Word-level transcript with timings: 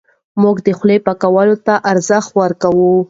موږ 0.41 0.57
د 0.65 0.67
خولې 0.77 0.97
پاکوالي 1.05 1.55
ته 1.65 1.73
ارزښت 1.91 2.29
ورکوو. 2.41 2.93